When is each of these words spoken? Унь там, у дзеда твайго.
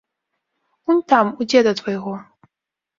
Унь 0.89 1.05
там, 1.15 1.27
у 1.39 1.49
дзеда 1.49 1.77
твайго. 1.83 2.19